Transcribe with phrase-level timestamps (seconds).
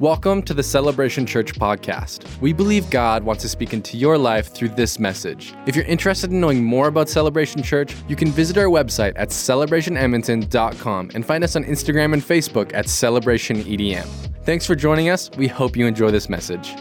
[0.00, 2.40] Welcome to the Celebration Church podcast.
[2.40, 5.54] We believe God wants to speak into your life through this message.
[5.66, 9.30] If you're interested in knowing more about Celebration Church, you can visit our website at
[9.30, 14.06] celebrationedmonton.com and find us on Instagram and Facebook at celebrationedm.
[14.44, 15.32] Thanks for joining us.
[15.36, 16.76] We hope you enjoy this message.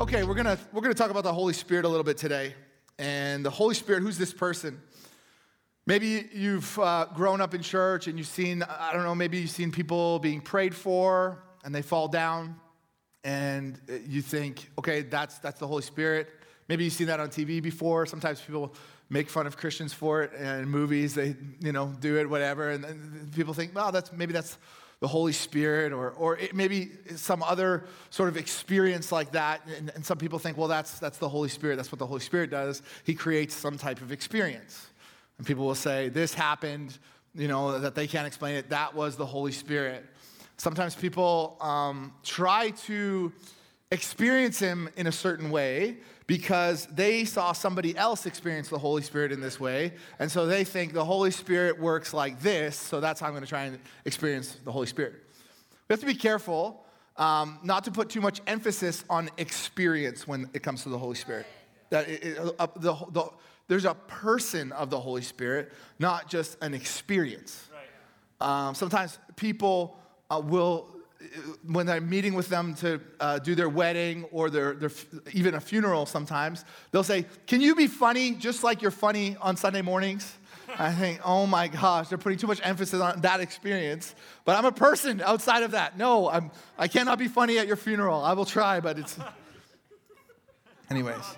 [0.00, 2.54] Okay, we're gonna we're gonna talk about the Holy Spirit a little bit today,
[2.98, 4.02] and the Holy Spirit.
[4.02, 4.80] Who's this person?
[5.84, 9.14] Maybe you've uh, grown up in church and you've seen I don't know.
[9.14, 12.61] Maybe you've seen people being prayed for and they fall down
[13.24, 16.28] and uh, you think, okay, that's, that's the Holy Spirit.
[16.68, 18.06] Maybe you've seen that on TV before.
[18.06, 18.74] Sometimes people
[19.10, 22.70] make fun of Christians for it and in movies, they, you know, do it, whatever.
[22.70, 24.56] And people think, well, that's, maybe that's
[25.00, 29.60] the Holy Spirit or, or maybe some other sort of experience like that.
[29.76, 31.76] And, and some people think, well, that's, that's the Holy Spirit.
[31.76, 32.82] That's what the Holy Spirit does.
[33.04, 34.86] He creates some type of experience.
[35.38, 36.96] And people will say, this happened,
[37.34, 38.70] you know, that they can't explain it.
[38.70, 40.06] That was the Holy Spirit.
[40.62, 43.32] Sometimes people um, try to
[43.90, 45.96] experience Him in a certain way
[46.28, 49.94] because they saw somebody else experience the Holy Spirit in this way.
[50.20, 53.42] And so they think the Holy Spirit works like this, so that's how I'm going
[53.42, 55.14] to try and experience the Holy Spirit.
[55.88, 56.86] We have to be careful
[57.16, 61.16] um, not to put too much emphasis on experience when it comes to the Holy
[61.16, 61.46] Spirit.
[61.90, 63.30] That it, it, uh, the, the,
[63.66, 67.68] there's a person of the Holy Spirit, not just an experience.
[68.40, 69.98] Um, sometimes people
[70.32, 70.88] uh, will,
[71.66, 74.90] when I'm meeting with them to uh, do their wedding or their, their,
[75.32, 79.56] even a funeral sometimes, they'll say, Can you be funny just like you're funny on
[79.56, 80.38] Sunday mornings?
[80.78, 84.14] I think, oh my gosh, they're putting too much emphasis on that experience.
[84.44, 85.98] But I'm a person outside of that.
[85.98, 88.22] No, I'm, I cannot be funny at your funeral.
[88.22, 89.18] I will try, but it's.
[90.90, 91.36] Anyways.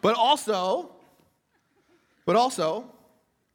[0.00, 0.90] But also,
[2.24, 2.90] but also,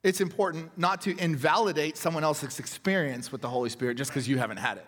[0.02, 4.38] it's important not to invalidate someone else's experience with the Holy Spirit just because you
[4.38, 4.86] haven't had it.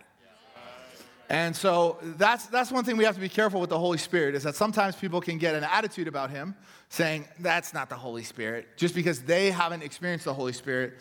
[1.29, 4.35] And so that's, that's one thing we have to be careful with the Holy Spirit
[4.35, 6.57] is that sometimes people can get an attitude about him
[6.89, 10.95] saying, that's not the Holy Spirit, just because they haven't experienced the Holy Spirit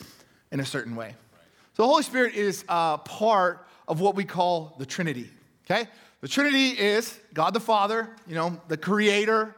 [0.52, 1.16] in a certain way.
[1.74, 5.32] So the Holy Spirit is a part of what we call the Trinity,
[5.66, 5.90] okay?
[6.22, 9.56] The Trinity is God the Father, you know, the creator,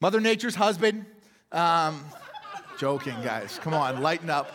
[0.00, 1.04] Mother Nature's husband,
[1.50, 2.04] um,
[2.78, 3.58] Joking, guys.
[3.62, 4.50] Come on, lighten up.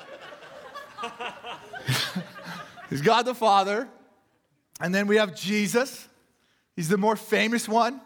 [2.90, 3.88] He's God the Father.
[4.82, 6.08] And then we have Jesus.
[6.76, 8.02] He's the more famous one.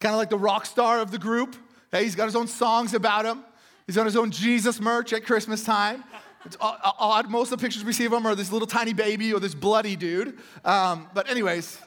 [0.00, 1.56] Kind of like the rock star of the group.
[1.90, 3.44] Hey, he's got his own songs about him.
[3.86, 6.02] He's on his own Jesus merch at Christmas time.
[6.44, 7.28] It's odd.
[7.28, 9.54] Most of the pictures we see of him are this little tiny baby or this
[9.54, 10.38] bloody dude.
[10.64, 11.78] Um, but, anyways,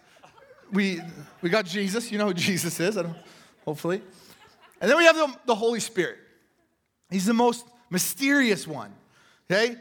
[0.71, 1.01] we,
[1.41, 2.11] we got Jesus.
[2.11, 2.97] You know who Jesus is,
[3.65, 4.01] hopefully.
[4.79, 6.19] And then we have the, the Holy Spirit.
[7.09, 8.93] He's the most mysterious one.
[9.49, 9.75] Okay?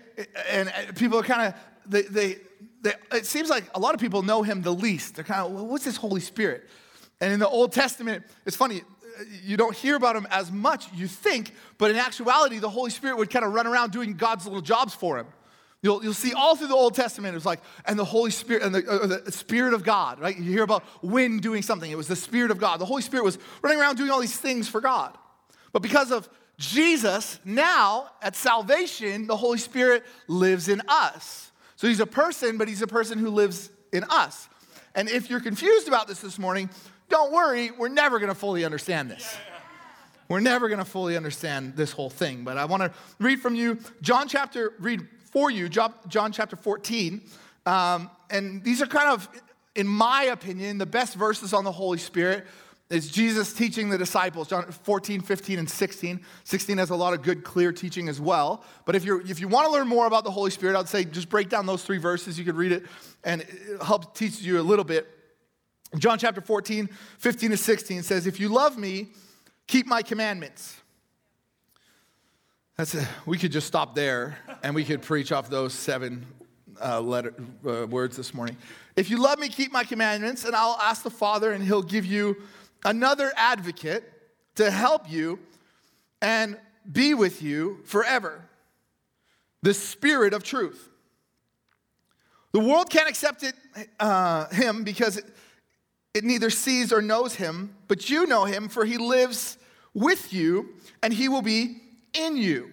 [0.51, 1.55] And people are kind of,
[1.87, 2.37] they, they,
[2.83, 5.15] they, it seems like a lot of people know him the least.
[5.15, 6.69] They're kind of, well, what's this Holy Spirit?
[7.21, 8.83] And in the Old Testament, it's funny,
[9.43, 13.17] you don't hear about him as much, you think, but in actuality, the Holy Spirit
[13.17, 15.27] would kind of run around doing God's little jobs for him.
[15.83, 18.75] You'll, you'll see all through the Old Testament, it's like, and the Holy Spirit, and
[18.75, 20.37] the, uh, the Spirit of God, right?
[20.37, 22.81] You hear about wind doing something, it was the Spirit of God.
[22.81, 25.17] The Holy Spirit was running around doing all these things for God.
[25.73, 26.29] But because of
[26.59, 31.51] Jesus, now at salvation, the Holy Spirit lives in us.
[31.77, 34.49] So he's a person, but he's a person who lives in us.
[34.95, 36.71] And if you're confused about this this morning,
[37.09, 39.37] don't worry, we're never gonna fully understand this.
[40.29, 42.45] We're never gonna fully understand this whole thing.
[42.45, 47.21] But I wanna read from you, John chapter, read for you, John, John chapter 14.
[47.67, 49.29] Um, and these are kind of,
[49.75, 52.47] in my opinion, the best verses on the Holy Spirit
[52.91, 56.21] is Jesus teaching the disciples, John 14, 15, and 16.
[56.45, 58.63] 16 has a lot of good, clear teaching as well.
[58.85, 61.05] But if, you're, if you want to learn more about the Holy Spirit, I'd say
[61.05, 62.39] just break down those three verses.
[62.39, 62.85] You could read it
[63.25, 65.09] and it helps teach you a little bit.
[65.99, 69.09] John chapter 14, 15 to 16 says, If you love me,
[69.67, 70.81] keep my commandments.
[72.77, 76.27] That's a, we could just stop there and we could preach off those seven
[76.85, 77.35] uh, letter,
[77.67, 78.57] uh, words this morning.
[78.97, 82.05] If you love me, keep my commandments, and I'll ask the Father, and he'll give
[82.05, 82.37] you
[82.85, 84.05] another advocate
[84.57, 85.39] to help you
[86.21, 86.59] and
[86.91, 88.43] be with you forever
[89.63, 90.91] the Spirit of truth.
[92.53, 93.55] The world can't accept it,
[93.99, 95.25] uh, him because it,
[96.13, 99.59] it neither sees or knows him, but you know him, for he lives
[99.95, 101.81] with you and he will be
[102.13, 102.71] in you.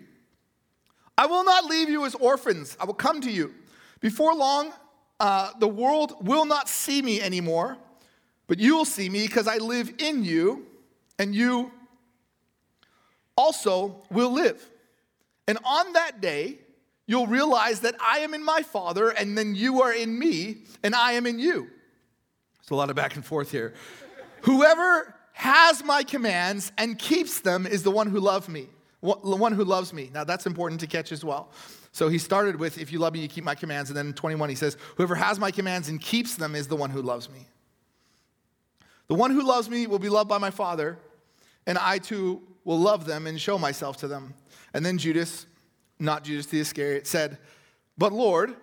[1.17, 3.53] I will not leave you as orphans, I will come to you.
[4.01, 4.73] Before long,
[5.19, 7.77] uh, the world will not see me anymore
[8.51, 10.65] but you will see me because I live in you,
[11.17, 11.71] and you
[13.37, 14.69] also will live.
[15.47, 16.57] And on that day,
[17.07, 20.93] you'll realize that I am in my Father, and then you are in me, and
[20.93, 21.69] I am in you.
[22.57, 23.73] There's a lot of back and forth here.
[24.41, 28.67] Whoever has my commands and keeps them is the one who loves me.
[28.99, 30.11] One who loves me.
[30.13, 31.51] Now that's important to catch as well.
[31.93, 33.89] So he started with, if you love me, you keep my commands.
[33.89, 36.75] And then in 21, he says, whoever has my commands and keeps them is the
[36.75, 37.47] one who loves me.
[39.11, 40.97] The one who loves me will be loved by my Father,
[41.67, 44.33] and I too will love them and show myself to them.
[44.73, 45.47] And then Judas,
[45.99, 47.37] not Judas the Iscariot, said,
[47.97, 48.55] But Lord,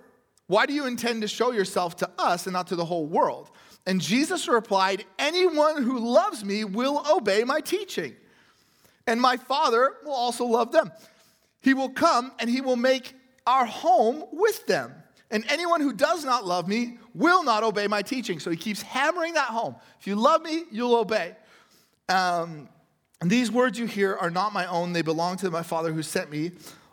[0.47, 3.50] why do you intend to show yourself to us and not to the whole world?
[3.85, 8.17] And Jesus replied, Anyone who loves me will obey my teaching,
[9.06, 10.93] and my Father will also love them.
[11.61, 13.12] He will come and he will make
[13.47, 14.95] our home with them.
[15.30, 18.40] And anyone who does not love me will not obey my teaching.
[18.40, 19.76] So he keeps hammering that home.
[20.00, 21.36] If you love me, you'll obey.
[22.08, 22.69] Um,
[23.20, 26.02] and these words you hear are not my own, they belong to my Father who
[26.02, 26.52] sent me.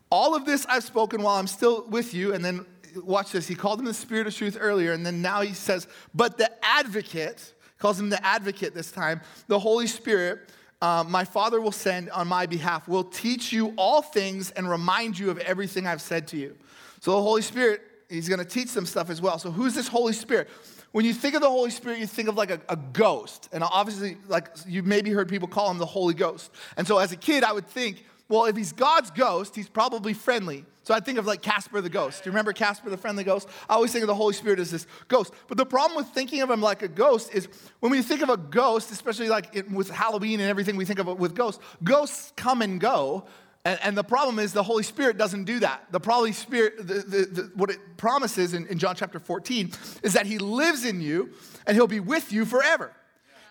[0.09, 2.33] All of this I've spoken while I'm still with you.
[2.33, 2.65] And then
[3.03, 3.47] watch this.
[3.47, 4.91] He called him the Spirit of truth earlier.
[4.91, 9.59] And then now he says, But the advocate, calls him the advocate this time, the
[9.59, 10.49] Holy Spirit,
[10.81, 15.17] uh, my Father will send on my behalf, will teach you all things and remind
[15.17, 16.55] you of everything I've said to you.
[16.99, 19.39] So the Holy Spirit, he's going to teach them stuff as well.
[19.39, 20.49] So who's this Holy Spirit?
[20.91, 23.49] When you think of the Holy Spirit, you think of like a, a, ghost.
[23.51, 26.51] And obviously, like you've maybe heard people call him the Holy Ghost.
[26.77, 30.13] And so as a kid, I would think, well, if he's God's ghost, he's probably
[30.13, 30.65] friendly.
[30.83, 32.23] So I think of like Casper the ghost.
[32.23, 33.49] Do you remember Casper the friendly ghost?
[33.67, 35.33] I always think of the Holy Spirit as this ghost.
[35.47, 37.47] But the problem with thinking of him like a ghost is
[37.79, 40.99] when we think of a ghost, especially like it, with Halloween and everything we think
[40.99, 43.25] of it with ghosts, ghosts come and go.
[43.65, 45.91] And, and, the problem is the Holy Spirit doesn't do that.
[45.91, 49.71] The Holy Spirit, the, the, the, what it promises in, in John chapter 14
[50.03, 51.31] is that He lives in you
[51.65, 52.93] and He'll be with you forever.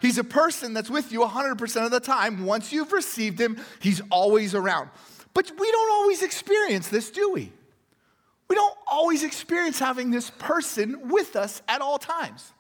[0.00, 2.44] He's a person that's with you 100% of the time.
[2.46, 4.90] Once you've received Him, He's always around.
[5.34, 7.52] But we don't always experience this, do we?
[8.48, 12.52] We don't always experience having this person with us at all times.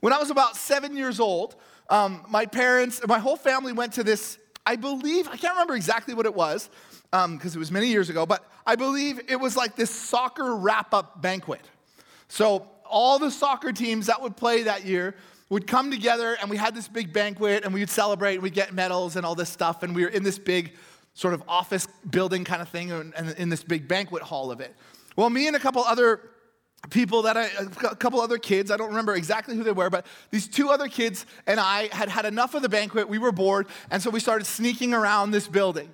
[0.00, 1.54] When I was about seven years old,
[1.90, 4.38] um, my parents, my whole family went to this
[4.68, 6.68] I believe, I can't remember exactly what it was,
[7.10, 10.54] because um, it was many years ago, but I believe it was like this soccer
[10.54, 11.62] wrap up banquet.
[12.28, 15.14] So all the soccer teams that would play that year
[15.48, 18.52] would come together and we had this big banquet and we would celebrate and we'd
[18.52, 20.74] get medals and all this stuff and we were in this big
[21.14, 24.60] sort of office building kind of thing and, and in this big banquet hall of
[24.60, 24.74] it.
[25.16, 26.20] Well, me and a couple other
[26.90, 27.46] people that I,
[27.90, 30.88] a couple other kids, I don't remember exactly who they were, but these two other
[30.88, 33.08] kids and I had had enough of the banquet.
[33.08, 35.90] We were bored, and so we started sneaking around this building.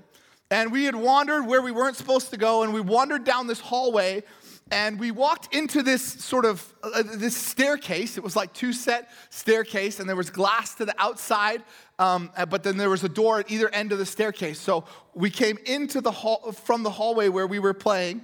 [0.50, 3.60] And we had wandered where we weren't supposed to go, and we wandered down this
[3.60, 4.22] hallway,
[4.70, 8.16] and we walked into this sort of uh, this staircase.
[8.16, 11.62] It was like two set staircase, and there was glass to the outside,
[11.98, 14.60] um, uh, but then there was a door at either end of the staircase.
[14.60, 14.84] So
[15.14, 18.22] we came into the hall from the hallway where we were playing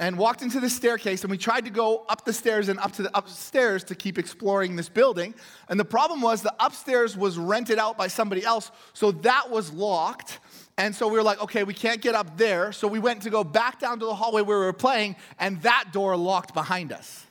[0.00, 2.90] and walked into the staircase and we tried to go up the stairs and up
[2.92, 5.34] to the upstairs to keep exploring this building.
[5.68, 9.72] And the problem was the upstairs was rented out by somebody else so that was
[9.72, 10.40] locked.
[10.78, 12.72] And so we were like okay we can't get up there.
[12.72, 15.60] So we went to go back down to the hallway where we were playing and
[15.62, 17.26] that door locked behind us.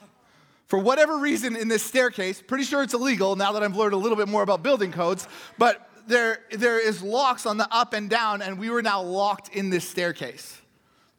[0.67, 3.97] For whatever reason in this staircase pretty sure it's illegal now that i've learned a
[3.97, 5.27] little bit more about building codes
[5.57, 9.49] but there, there is locks on the up and down and we were now locked
[9.49, 10.58] in this staircase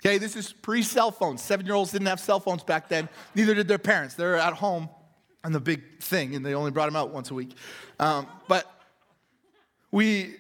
[0.05, 1.43] Okay, this is pre cell phones.
[1.43, 4.15] Seven year olds didn't have cell phones back then, neither did their parents.
[4.15, 4.89] They're at home
[5.45, 7.55] on the big thing, and they only brought them out once a week.
[7.99, 8.67] Um, but
[9.91, 10.37] we,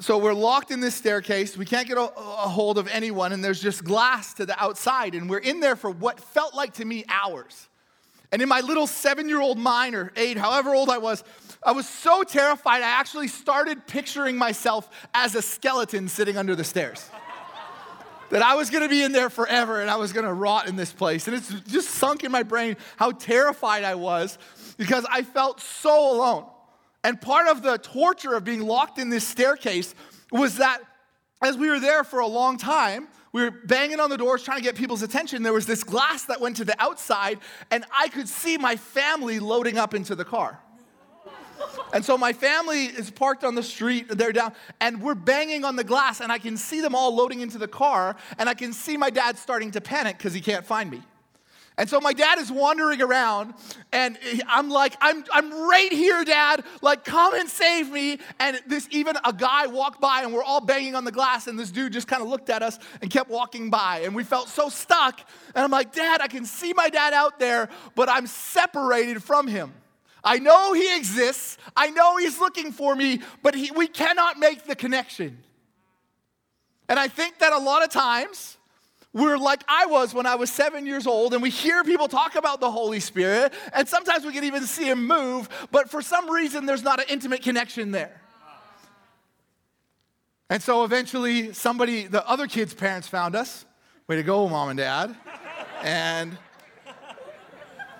[0.00, 1.56] so we're locked in this staircase.
[1.56, 5.14] We can't get a, a, hold of anyone, and there's just glass to the outside,
[5.14, 7.68] and we're in there for what felt like to me hours.
[8.32, 11.22] And in my little seven year old mind, or eight, however old I was,
[11.62, 16.64] I was so terrified, I actually started picturing myself as a skeleton sitting under the
[16.64, 17.08] stairs
[18.30, 20.92] that I was gonna be in there forever and I was gonna rot in this
[20.92, 21.26] place.
[21.26, 24.38] And it's just sunk in my brain how terrified I was
[24.76, 26.46] because I felt so alone.
[27.02, 29.94] And part of the torture of being locked in this staircase
[30.32, 30.80] was that
[31.42, 34.58] as we were there for a long time, we were banging on the doors trying
[34.58, 35.42] to get people's attention.
[35.42, 37.40] There was this glass that went to the outside,
[37.70, 40.60] and I could see my family loading up into the car.
[41.92, 45.76] And so my family is parked on the street, they're down, and we're banging on
[45.76, 48.72] the glass, and I can see them all loading into the car, and I can
[48.72, 51.02] see my dad starting to panic because he can't find me.
[51.76, 53.54] And so my dad is wandering around,
[53.92, 56.62] and I'm like, I'm, I'm right here, dad.
[56.82, 58.20] Like, come and save me.
[58.38, 61.58] And this, even a guy walked by, and we're all banging on the glass, and
[61.58, 64.02] this dude just kind of looked at us and kept walking by.
[64.04, 65.20] And we felt so stuck.
[65.54, 69.48] And I'm like, Dad, I can see my dad out there, but I'm separated from
[69.48, 69.72] him.
[70.24, 71.58] I know He exists.
[71.76, 75.38] I know He's looking for me, but he, we cannot make the connection.
[76.88, 78.56] And I think that a lot of times
[79.12, 82.34] we're like I was when I was seven years old, and we hear people talk
[82.34, 86.28] about the Holy Spirit, and sometimes we can even see Him move, but for some
[86.28, 88.20] reason, there's not an intimate connection there.
[90.50, 93.64] And so eventually, somebody, the other kid's parents found us.
[94.06, 95.16] Way to go, mom and dad.
[95.82, 96.36] And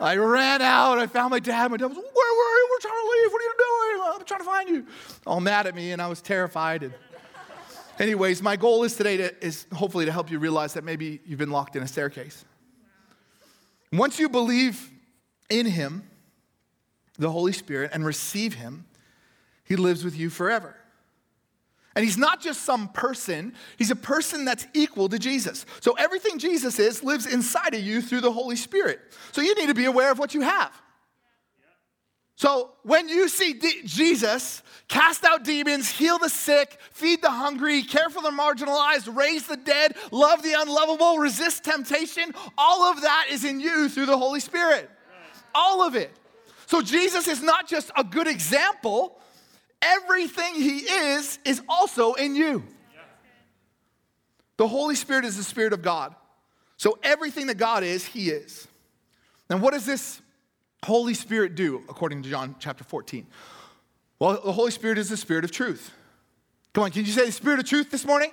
[0.05, 0.99] I ran out.
[0.99, 1.71] I found my dad.
[1.71, 2.69] My dad was, Where were you?
[2.71, 3.33] We're trying to leave.
[3.33, 4.15] What are you doing?
[4.15, 4.87] I'm trying to find you.
[5.27, 6.83] All mad at me, and I was terrified.
[6.83, 6.95] And
[7.99, 11.39] anyways, my goal is today to, is hopefully to help you realize that maybe you've
[11.39, 12.45] been locked in a staircase.
[13.93, 14.91] Once you believe
[15.49, 16.09] in Him,
[17.19, 18.85] the Holy Spirit, and receive Him,
[19.65, 20.77] He lives with you forever.
[21.97, 25.65] And he's not just some person, he's a person that's equal to Jesus.
[25.81, 29.01] So everything Jesus is lives inside of you through the Holy Spirit.
[29.33, 30.73] So you need to be aware of what you have.
[32.37, 37.83] So when you see D- Jesus cast out demons, heal the sick, feed the hungry,
[37.83, 43.27] care for the marginalized, raise the dead, love the unlovable, resist temptation, all of that
[43.31, 44.91] is in you through the Holy Spirit.
[45.55, 46.11] All of it.
[46.67, 49.21] So Jesus is not just a good example,
[49.85, 52.65] everything he is is also in you.
[54.57, 56.15] The Holy Spirit is the Spirit of God.
[56.77, 58.67] So everything that God is, he is.
[59.49, 60.21] And what does this
[60.85, 63.27] Holy Spirit do, according to John chapter 14?
[64.19, 65.93] Well, the Holy Spirit is the Spirit of truth.
[66.73, 68.33] Come on, can you say the Spirit of truth this morning?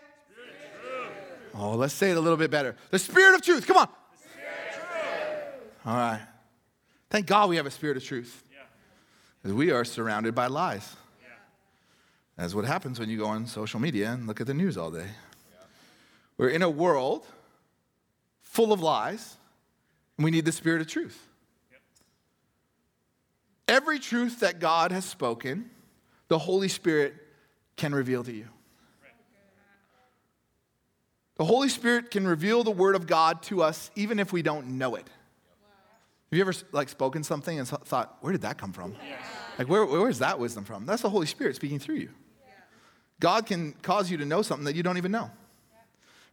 [1.53, 2.75] Oh, let's say it a little bit better.
[2.91, 3.89] The Spirit of truth, come on.
[5.85, 6.21] All right.
[7.09, 8.43] Thank God we have a Spirit of truth.
[9.41, 10.95] Because we are surrounded by lies.
[12.41, 14.89] That's what happens when you go on social media and look at the news all
[14.89, 15.05] day.
[16.39, 17.27] We're in a world
[18.41, 19.37] full of lies,
[20.17, 21.27] and we need the spirit of truth.
[23.67, 25.69] Every truth that God has spoken,
[26.29, 27.13] the Holy Spirit
[27.77, 28.47] can reveal to you.
[31.35, 34.79] The Holy Spirit can reveal the Word of God to us even if we don't
[34.79, 35.07] know it.
[36.31, 38.95] Have you ever like spoken something and thought, where did that come from?
[39.59, 40.87] Like, where, where's that wisdom from?
[40.87, 42.09] That's the Holy Spirit speaking through you.
[43.21, 45.31] God can cause you to know something that you don't even know.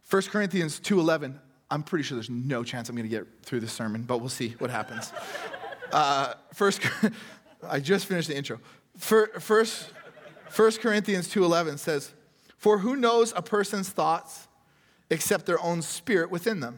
[0.09, 3.71] 1 Corinthians 2.11, I'm pretty sure there's no chance I'm going to get through this
[3.71, 5.13] sermon, but we'll see what happens.
[5.91, 6.81] Uh, first,
[7.67, 8.59] I just finished the intro.
[8.95, 9.91] First,
[10.55, 12.13] 1 Corinthians 2.11 says,
[12.57, 14.47] For who knows a person's thoughts
[15.09, 16.77] except their own spirit within them?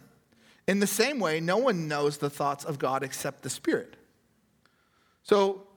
[0.65, 3.97] In the same way, no one knows the thoughts of God except the Spirit.
[5.23, 5.67] So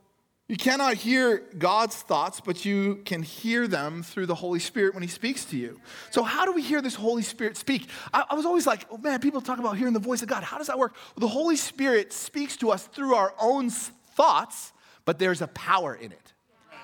[0.46, 5.02] you cannot hear God's thoughts, but you can hear them through the Holy Spirit when
[5.02, 5.80] He speaks to you.
[6.10, 7.88] So, how do we hear this Holy Spirit speak?
[8.12, 10.42] I, I was always like, oh man, people talk about hearing the voice of God.
[10.42, 10.94] How does that work?
[11.16, 14.74] Well, the Holy Spirit speaks to us through our own thoughts,
[15.06, 16.34] but there's a power in it.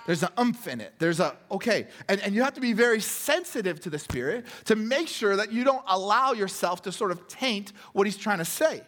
[0.06, 0.94] There's an umph in it.
[0.98, 1.86] There's a, okay.
[2.08, 5.52] And, and you have to be very sensitive to the Spirit to make sure that
[5.52, 8.80] you don't allow yourself to sort of taint what He's trying to say.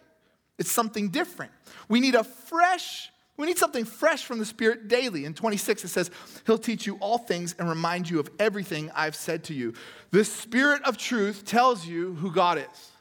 [0.57, 1.51] It's something different.
[1.87, 5.25] We need a fresh we need something fresh from the Spirit daily.
[5.25, 6.11] In 26, it says,
[6.45, 9.73] He'll teach you all things and remind you of everything I've said to you.
[10.11, 12.91] The Spirit of truth tells you who God is.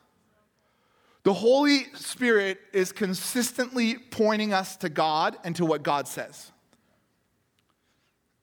[1.24, 6.50] The Holy Spirit is consistently pointing us to God and to what God says.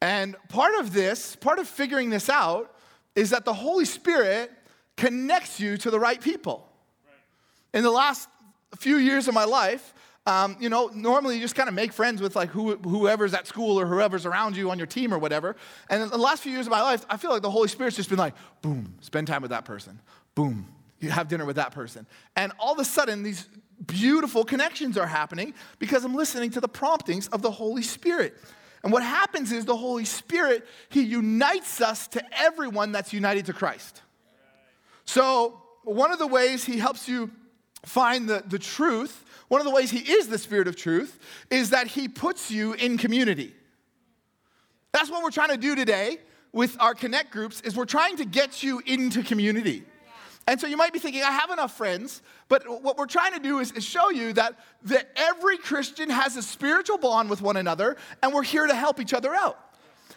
[0.00, 2.74] And part of this, part of figuring this out,
[3.14, 4.50] is that the Holy Spirit
[4.96, 6.66] connects you to the right people.
[7.74, 8.28] In the last
[8.78, 9.92] few years of my life,
[10.26, 13.46] um, you know, normally you just kind of make friends with like who, whoever's at
[13.46, 15.56] school or whoever's around you on your team or whatever.
[15.88, 18.10] And the last few years of my life, I feel like the Holy Spirit's just
[18.10, 19.98] been like, boom, spend time with that person.
[20.34, 20.68] Boom,
[21.00, 22.06] you have dinner with that person.
[22.36, 23.48] And all of a sudden, these
[23.86, 28.36] beautiful connections are happening because I'm listening to the promptings of the Holy Spirit.
[28.82, 33.52] And what happens is the Holy Spirit, He unites us to everyone that's united to
[33.52, 34.02] Christ.
[35.06, 37.30] So, one of the ways He helps you
[37.84, 41.18] find the, the truth one of the ways he is the spirit of truth
[41.50, 43.52] is that he puts you in community.
[44.92, 46.18] That's what we're trying to do today
[46.52, 49.82] with our connect groups is we're trying to get you into community.
[50.46, 53.40] And so you might be thinking, I have enough friends, but what we're trying to
[53.40, 54.54] do is, is, show you that,
[54.84, 59.00] that every Christian has a spiritual bond with one another, and we're here to help
[59.00, 59.58] each other out.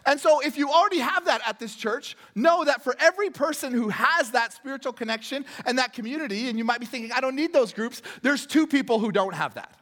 [0.06, 3.72] And so, if you already have that at this church, know that for every person
[3.72, 7.36] who has that spiritual connection and that community, and you might be thinking, I don't
[7.36, 9.74] need those groups, there's two people who don't have that.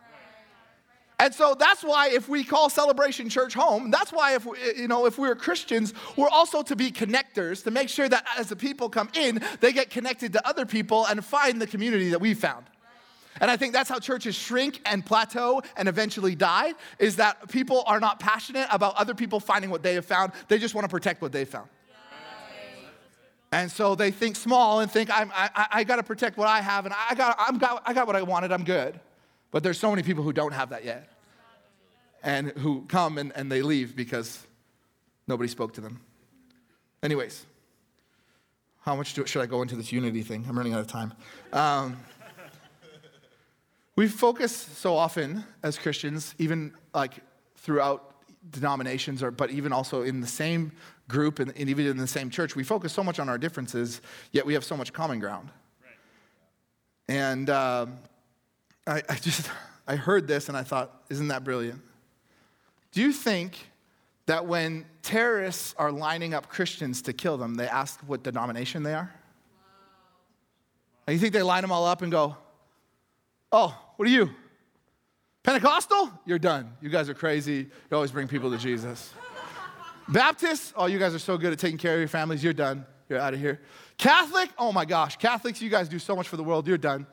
[1.18, 4.88] And so that's why if we call Celebration Church home, that's why if we, you
[4.88, 8.56] know if we're Christians, we're also to be connectors to make sure that as the
[8.56, 12.34] people come in, they get connected to other people and find the community that we
[12.34, 12.66] found.
[13.42, 17.82] And I think that's how churches shrink and plateau and eventually die is that people
[17.88, 20.32] are not passionate about other people finding what they have found.
[20.46, 21.68] They just want to protect what they found.
[23.50, 26.60] And so they think small and think, I'm, I, I got to protect what I
[26.62, 28.98] have, and I got, I'm got, I got what I wanted, I'm good.
[29.50, 31.10] But there's so many people who don't have that yet,
[32.22, 34.46] and who come and, and they leave because
[35.26, 36.00] nobody spoke to them.
[37.02, 37.44] Anyways,
[38.80, 40.46] how much do, should I go into this unity thing?
[40.48, 41.12] I'm running out of time.
[41.52, 41.98] Um,
[43.96, 47.14] we focus so often as Christians, even like
[47.56, 48.14] throughout
[48.50, 50.72] denominations, or but even also in the same
[51.08, 54.00] group and, and even in the same church, we focus so much on our differences,
[54.32, 55.50] yet we have so much common ground.
[55.82, 55.94] Right.
[57.08, 57.86] And uh,
[58.86, 59.50] I, I just
[59.86, 61.80] I heard this and I thought, isn't that brilliant?
[62.92, 63.58] Do you think
[64.26, 68.94] that when terrorists are lining up Christians to kill them, they ask what denomination they
[68.94, 69.12] are?
[71.06, 72.36] And you think they line them all up and go,
[73.52, 74.30] Oh, what are you?
[75.42, 76.10] Pentecostal?
[76.24, 76.72] You're done.
[76.80, 77.54] You guys are crazy.
[77.90, 79.12] You always bring people to Jesus.
[80.08, 80.72] Baptists?
[80.76, 82.42] Oh, you guys are so good at taking care of your families.
[82.42, 82.86] You're done.
[83.08, 83.60] You're out of here.
[83.98, 84.50] Catholic?
[84.58, 85.16] Oh my gosh.
[85.16, 86.66] Catholics, you guys do so much for the world.
[86.66, 87.06] You're done.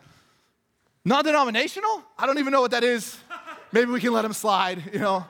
[1.03, 2.03] Non denominational?
[2.17, 3.17] I don't even know what that is.
[3.71, 5.25] Maybe we can let them slide, you know.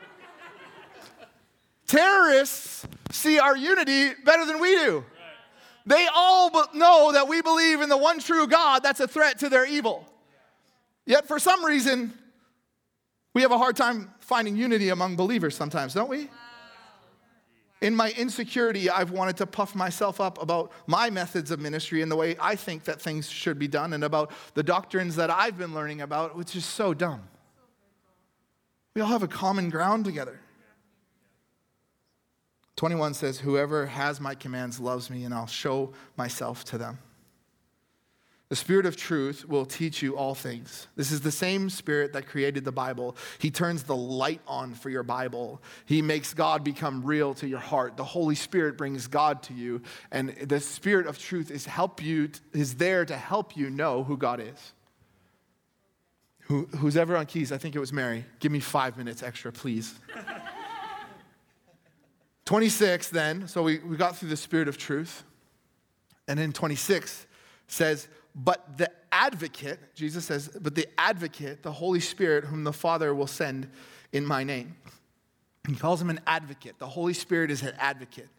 [1.87, 5.03] Terrorists see our unity better than we do.
[5.85, 9.49] They all know that we believe in the one true God that's a threat to
[9.49, 10.05] their evil.
[11.05, 12.13] Yet for some reason,
[13.33, 16.29] we have a hard time finding unity among believers sometimes, don't we?
[17.81, 22.11] In my insecurity, I've wanted to puff myself up about my methods of ministry and
[22.11, 25.57] the way I think that things should be done and about the doctrines that I've
[25.57, 27.23] been learning about, which is so dumb.
[28.95, 30.41] We all have a common ground together.
[32.75, 36.99] 21 says, Whoever has my commands loves me, and I'll show myself to them.
[38.49, 40.87] The Spirit of truth will teach you all things.
[40.95, 43.15] This is the same Spirit that created the Bible.
[43.37, 45.61] He turns the light on for your Bible.
[45.85, 47.95] He makes God become real to your heart.
[47.95, 52.31] The Holy Spirit brings God to you, and the Spirit of truth is help you
[52.51, 54.73] is there to help you know who God is.
[56.47, 57.51] Who, who's ever on keys?
[57.51, 58.25] I think it was Mary.
[58.39, 59.93] Give me five minutes extra, please.
[62.45, 65.23] 26 then, so we, we got through the Spirit of truth.
[66.27, 67.27] And then 26
[67.67, 68.07] says,
[68.41, 73.27] but the advocate, Jesus says, but the advocate, the Holy Spirit, whom the Father will
[73.27, 73.69] send
[74.13, 74.77] in my name.
[75.67, 76.79] He calls him an advocate.
[76.79, 78.29] The Holy Spirit is an advocate.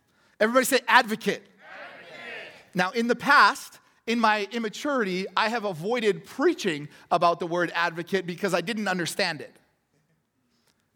[0.40, 1.42] Everybody say advocate.
[1.70, 2.52] advocate.
[2.74, 8.26] Now, in the past, in my immaturity, I have avoided preaching about the word advocate
[8.26, 9.54] because I didn't understand it.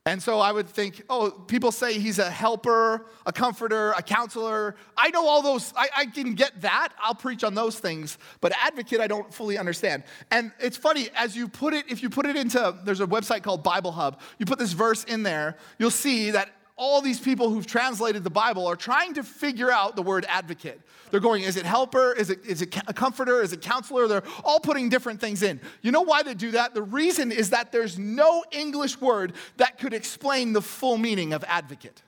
[0.07, 4.77] And so I would think, oh, people say he's a helper, a comforter, a counselor.
[4.99, 6.91] I know all those, I, I, can get that.
[7.03, 8.19] I'll preach on those things.
[8.43, 10.03] But advocate, I don't fully understand.
[10.31, 13.43] And it's funny, as you put it, if you put it into, there's a website
[13.43, 17.51] called Bible Hub, you put this verse in there, you'll see that all these people
[17.51, 20.81] who've translated the Bible are trying to figure out the word advocate.
[21.11, 22.13] They're going, is it helper?
[22.13, 23.41] Is it, is it a comforter?
[23.41, 24.09] Is it counselor?
[24.09, 25.61] They're all putting different things in.
[25.83, 26.75] You know why they do that?
[26.75, 31.45] The reason is that there's no English word that could explain the full meaning of
[31.47, 32.03] advocate.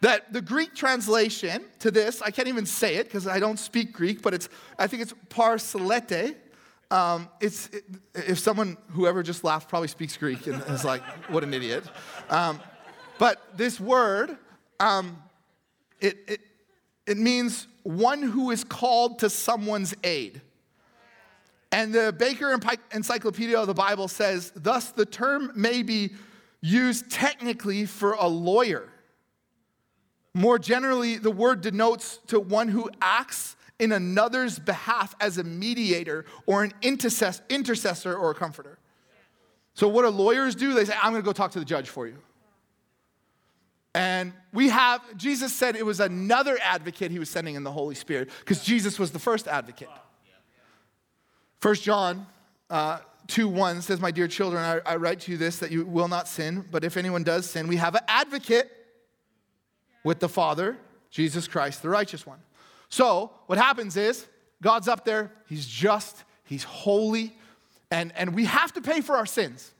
[0.00, 3.92] That the Greek translation to this, I can't even say it because I don't speak
[3.92, 6.36] Greek, but it's, I think it's parselete.
[6.90, 11.44] Um, it's, it, if someone, whoever just laughed, probably speaks Greek and is like, what
[11.44, 11.84] an idiot.
[12.28, 12.60] Um,
[13.22, 14.36] but this word,
[14.80, 15.16] um,
[16.00, 16.40] it, it,
[17.06, 20.40] it means one who is called to someone's aid.
[21.70, 22.58] And the Baker
[22.92, 26.14] Encyclopedia of the Bible says, thus the term may be
[26.62, 28.88] used technically for a lawyer.
[30.34, 36.24] More generally, the word denotes to one who acts in another's behalf as a mediator
[36.46, 38.80] or an intercessor or a comforter.
[39.74, 40.74] So, what do lawyers do?
[40.74, 42.16] They say, I'm going to go talk to the judge for you.
[43.94, 47.94] And we have, Jesus said it was another advocate he was sending in the Holy
[47.94, 49.90] Spirit because Jesus was the first advocate.
[51.60, 52.26] First John
[52.70, 55.84] uh, 2 1 says, My dear children, I, I write to you this that you
[55.84, 58.70] will not sin, but if anyone does sin, we have an advocate
[60.04, 60.76] with the Father,
[61.10, 62.38] Jesus Christ, the righteous one.
[62.88, 64.26] So what happens is
[64.62, 67.36] God's up there, He's just, He's holy,
[67.90, 69.72] and, and we have to pay for our sins.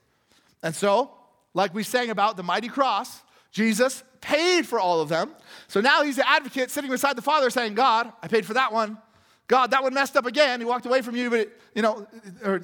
[0.63, 1.11] And so,
[1.55, 5.31] like we sang about the mighty cross, Jesus paid for all of them.
[5.69, 8.73] So now he's the advocate sitting beside the Father saying, God, I paid for that
[8.73, 8.99] one.
[9.47, 10.61] God, that one messed up again.
[10.61, 12.07] He walked away from you, but, it, you know,
[12.45, 12.61] or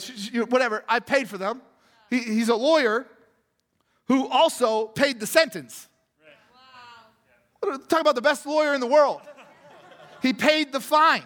[0.47, 0.85] whatever.
[0.89, 1.61] I paid for them.
[2.09, 3.07] He, he's a lawyer
[4.07, 5.89] who also paid the sentence.
[7.63, 7.77] Wow.
[7.89, 9.21] Talk about the best lawyer in the world.
[10.23, 11.25] He paid the fine.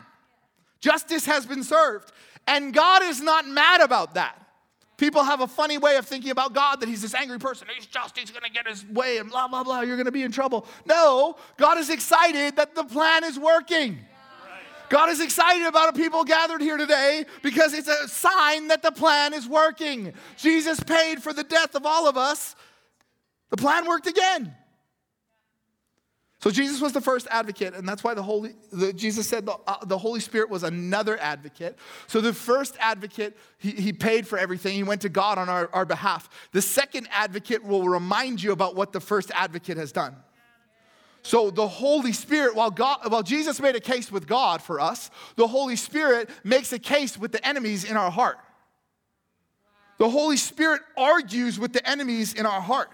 [0.81, 2.11] Justice has been served.
[2.49, 4.42] And God is not mad about that.
[5.03, 7.67] People have a funny way of thinking about God that he's this angry person.
[7.75, 9.81] He's just, he's going to get his way and blah, blah, blah.
[9.81, 10.65] You're going to be in trouble.
[10.87, 13.99] No, God is excited that the plan is working.
[14.91, 18.93] God is excited about a people gathered here today because it's a sign that the
[18.93, 20.13] plan is working.
[20.37, 22.55] Jesus paid for the death of all of us.
[23.51, 24.55] The plan worked again.
[26.43, 29.57] So Jesus was the first advocate, and that's why the Holy the, Jesus said the,
[29.65, 31.79] uh, the Holy Spirit was another advocate.
[32.09, 34.75] So the first advocate, he, he paid for everything.
[34.75, 36.29] He went to God on our, our behalf.
[36.51, 40.17] The second advocate will remind you about what the first advocate has done.
[41.23, 45.13] So the Holy Spirit, while God, while Jesus made a case with God for us,
[45.37, 48.39] the Holy Spirit makes a case with the enemies in our heart.
[49.99, 52.91] The Holy Spirit argues with the enemies in our heart.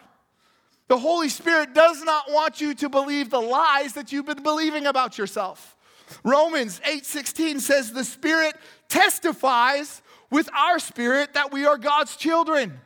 [0.88, 4.86] The Holy Spirit does not want you to believe the lies that you've been believing
[4.86, 5.76] about yourself.
[6.24, 8.56] Romans 8:16 says the Spirit
[8.88, 12.80] testifies with our spirit that we are God's children.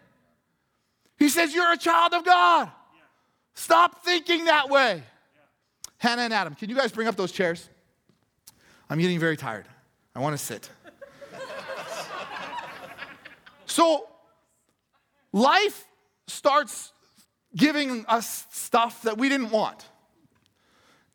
[1.17, 2.71] He says you're a child of God.
[3.55, 5.05] Stop thinking that way.
[5.99, 7.69] Hannah and Adam, can you guys bring up those chairs?
[8.91, 9.67] I'm getting very tired.
[10.17, 10.69] I want to sit.
[13.67, 14.09] so,
[15.33, 15.87] life
[16.27, 16.92] starts
[17.57, 19.85] giving us stuff that we didn't want.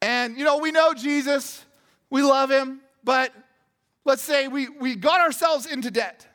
[0.01, 1.65] And, you know, we know Jesus,
[2.09, 3.33] we love him, but
[4.05, 6.27] let's say we, we got ourselves into debt.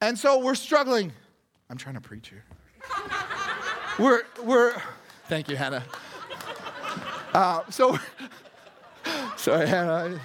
[0.00, 1.12] And so we're struggling.
[1.68, 2.44] I'm trying to preach here.
[3.98, 4.80] we're, we're,
[5.28, 5.84] thank you, Hannah.
[7.34, 7.98] Uh, so,
[9.36, 10.20] sorry, Hannah.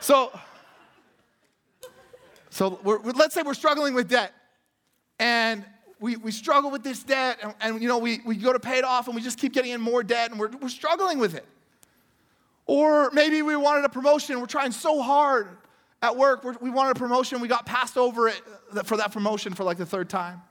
[0.00, 0.32] So,
[2.50, 4.32] so we're, let's say we're struggling with debt.
[5.18, 5.64] And
[6.02, 8.76] we, we struggle with this debt and, and, you know we, we go to pay
[8.76, 11.34] it off and we just keep getting in more debt and we're, we're struggling with
[11.34, 11.46] it.
[12.66, 15.48] Or maybe we wanted a promotion we're trying so hard
[16.02, 18.42] at work we wanted a promotion we got passed over it
[18.74, 20.42] uh, for that promotion for like the third time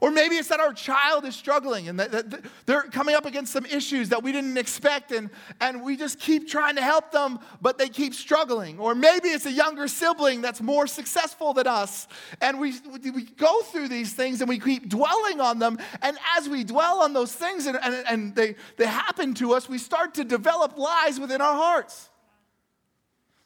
[0.00, 3.64] or maybe it's that our child is struggling and that, they're coming up against some
[3.66, 5.30] issues that we didn't expect, and,
[5.60, 8.78] and we just keep trying to help them, but they keep struggling.
[8.78, 12.08] Or maybe it's a younger sibling that's more successful than us,
[12.40, 12.74] and we,
[13.14, 15.78] we go through these things and we keep dwelling on them.
[16.02, 19.68] And as we dwell on those things and, and, and they, they happen to us,
[19.68, 22.10] we start to develop lies within our hearts.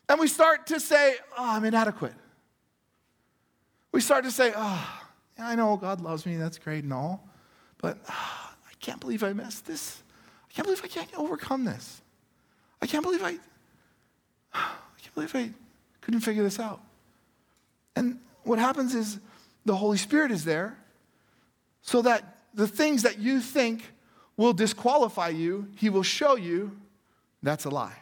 [0.08, 2.14] And we start to say, Oh, I'm inadequate.
[3.92, 4.97] We start to say, Oh,
[5.38, 7.26] I know God loves me, that's great and all,
[7.78, 10.02] but uh, I can't believe I missed this.
[10.48, 12.00] I can't believe I can't overcome this.
[12.80, 13.30] I can't believe I,
[14.54, 15.50] I can't believe I
[16.00, 16.80] couldn't figure this out.
[17.96, 19.18] And what happens is
[19.64, 20.76] the Holy Spirit is there
[21.82, 23.92] so that the things that you think
[24.36, 26.76] will disqualify you, He will show you
[27.42, 27.96] that's a lie.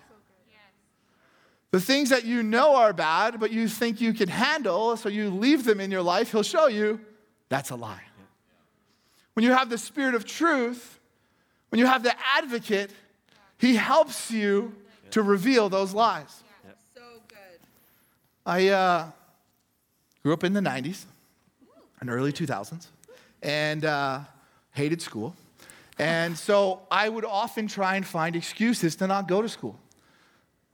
[1.72, 5.29] The things that you know are bad, but you think you can handle, so you
[5.31, 7.01] leave them in your life, He'll show you
[7.49, 8.03] that's a lie.
[9.35, 10.99] When you have the Spirit of truth,
[11.69, 12.91] when you have the advocate,
[13.59, 14.75] he helps you
[15.11, 16.43] to reveal those lies.
[16.95, 17.61] So good.
[18.45, 19.11] I uh,
[20.23, 21.05] grew up in the 90s
[22.01, 22.87] and early 2000s
[23.43, 24.21] and uh,
[24.73, 25.35] hated school.
[25.99, 29.79] And so I would often try and find excuses to not go to school.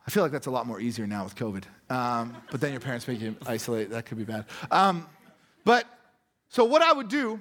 [0.07, 1.65] I feel like that's a lot more easier now with COVID.
[1.89, 3.91] Um, but then your parents make you isolate.
[3.91, 4.47] That could be bad.
[4.71, 5.07] Um,
[5.65, 5.87] but
[6.53, 7.41] so what I would do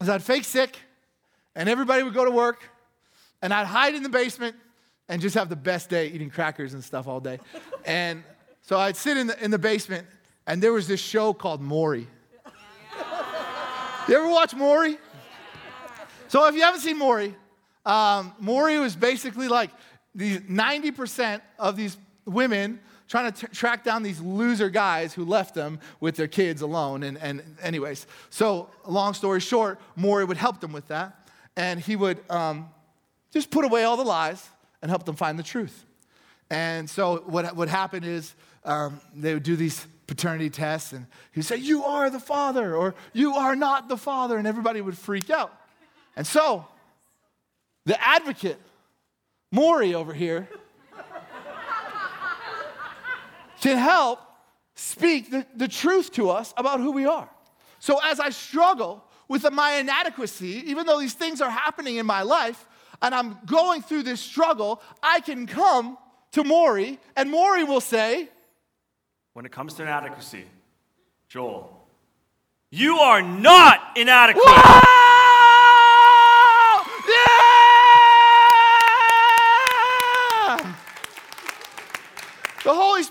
[0.00, 0.78] is I'd fake sick,
[1.54, 2.62] and everybody would go to work,
[3.42, 4.56] and I'd hide in the basement
[5.06, 7.40] and just have the best day eating crackers and stuff all day.
[7.84, 8.24] and
[8.62, 10.06] so I'd sit in the, in the basement,
[10.46, 12.06] and there was this show called Maury.
[14.08, 14.96] you ever watch Maury?
[16.28, 17.34] So if you haven't seen Maury,
[17.84, 19.68] um, Maury was basically like
[20.14, 25.54] these 90% of these women trying to t- track down these loser guys who left
[25.54, 27.02] them with their kids alone.
[27.02, 31.28] And, and anyways, so long story short, Maury would help them with that.
[31.56, 32.68] And he would um,
[33.32, 34.46] just put away all the lies
[34.82, 35.84] and help them find the truth.
[36.50, 41.42] And so what would happen is um, they would do these paternity tests and he'd
[41.42, 44.38] say, You are the father, or You are not the father.
[44.38, 45.52] And everybody would freak out.
[46.16, 46.66] And so
[47.84, 48.58] the advocate,
[49.50, 50.48] Maury over here,
[53.60, 54.20] to help
[54.74, 57.28] speak the, the truth to us about who we are.
[57.78, 62.22] So as I struggle with my inadequacy, even though these things are happening in my
[62.22, 62.66] life,
[63.02, 65.98] and I'm going through this struggle, I can come
[66.32, 68.28] to Maury, and Maury will say,
[69.32, 70.44] When it comes to inadequacy,
[71.28, 71.86] Joel,
[72.70, 74.44] you are not inadequate.
[74.46, 74.88] Whoa!
[82.68, 83.02] The Holy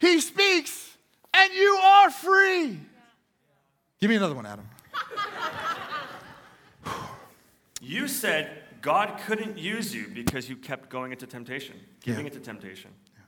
[0.00, 0.96] He speaks,
[1.32, 2.78] and you are free.
[4.00, 4.68] Give me another one, Adam.
[7.80, 12.32] you said God couldn't use you because you kept going into temptation, giving yeah.
[12.32, 12.90] into temptation.
[13.14, 13.22] Yeah.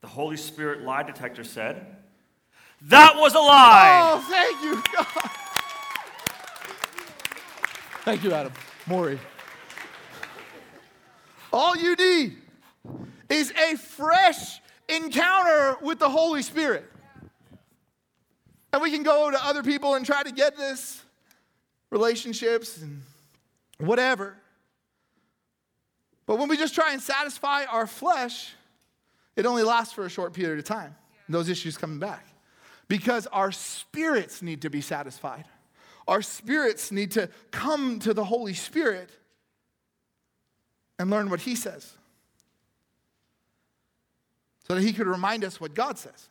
[0.00, 1.96] the Holy Spirit lie detector said,
[2.82, 4.00] That was a lie!
[4.02, 5.30] Oh, thank you, God.
[8.04, 8.52] Thank you, Adam.
[8.86, 9.18] Maury.
[11.52, 12.36] All you need
[13.28, 16.90] is a fresh encounter with the Holy Spirit.
[18.72, 21.02] And we can go to other people and try to get this
[21.90, 23.02] relationships and
[23.78, 24.36] whatever.
[26.26, 28.52] But when we just try and satisfy our flesh,
[29.36, 30.94] it only lasts for a short period of time.
[31.28, 32.26] Those issues coming back.
[32.88, 35.44] Because our spirits need to be satisfied.
[36.06, 39.10] Our spirits need to come to the Holy Spirit
[40.98, 41.95] and learn what He says.
[44.66, 46.28] So that He could remind us what God says.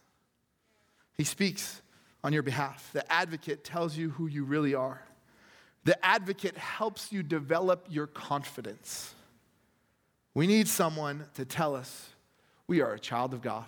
[1.14, 1.82] He speaks
[2.24, 2.90] on your behalf.
[2.92, 5.02] The advocate tells you who you really are.
[5.86, 9.14] The advocate helps you develop your confidence.
[10.34, 12.10] We need someone to tell us
[12.68, 13.66] we are a child of God.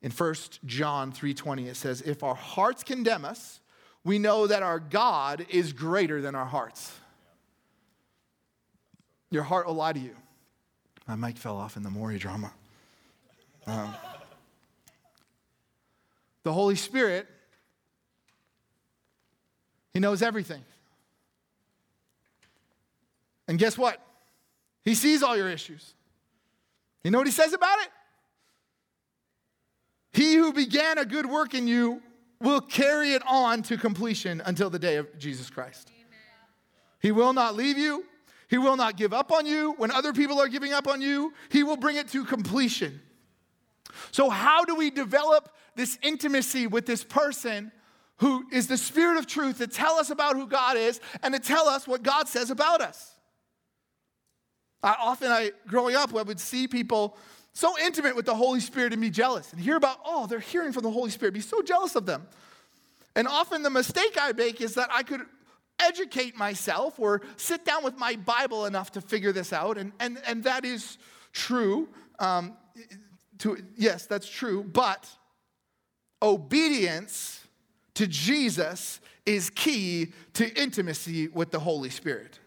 [0.00, 3.60] In 1 John 3:20 it says if our hearts condemn us,
[4.04, 6.94] we know that our God is greater than our hearts.
[9.30, 10.16] Your heart will lie to you.
[11.08, 12.52] My mic fell off in the Maury drama.
[13.66, 13.94] Um,
[16.44, 17.26] the Holy Spirit,
[19.92, 20.64] He knows everything.
[23.48, 24.00] And guess what?
[24.84, 25.94] He sees all your issues.
[27.02, 27.88] You know what He says about it?
[30.12, 32.00] He who began a good work in you
[32.40, 35.90] will carry it on to completion until the day of Jesus Christ.
[35.90, 36.06] Amen.
[37.00, 38.04] He will not leave you.
[38.48, 41.32] He will not give up on you when other people are giving up on you.
[41.48, 43.00] He will bring it to completion.
[44.10, 47.72] So, how do we develop this intimacy with this person
[48.18, 51.40] who is the spirit of truth to tell us about who God is and to
[51.40, 53.14] tell us what God says about us?
[54.82, 57.16] I, often, I growing up, I would see people
[57.52, 60.72] so intimate with the Holy Spirit and be jealous and hear about, oh, they're hearing
[60.72, 62.26] from the Holy Spirit, be so jealous of them.
[63.14, 65.22] And often the mistake I make is that I could
[65.80, 69.78] educate myself or sit down with my Bible enough to figure this out.
[69.78, 70.98] And, and, and that is
[71.32, 71.88] true.
[72.18, 72.56] Um,
[73.38, 74.64] to, yes, that's true.
[74.64, 75.08] But
[76.22, 77.44] obedience
[77.94, 82.38] to Jesus is key to intimacy with the Holy Spirit.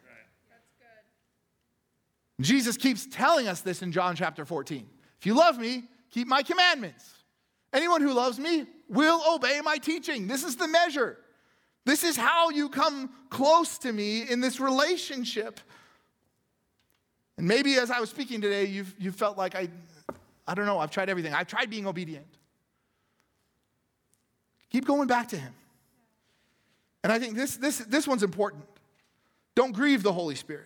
[2.42, 4.88] Jesus keeps telling us this in John chapter 14.
[5.20, 7.14] If you love me, keep my commandments.
[7.74, 10.28] Anyone who loves me will obey my teaching.
[10.28, 11.18] This is the measure.
[11.86, 15.60] This is how you come close to me in this relationship.
[17.38, 19.70] And maybe as I was speaking today, you've, you felt like I,
[20.50, 21.32] I don't know, I've tried everything.
[21.32, 22.26] I've tried being obedient.
[24.72, 25.54] Keep going back to Him.
[27.04, 28.66] And I think this, this, this one's important.
[29.54, 30.66] Don't grieve the Holy Spirit.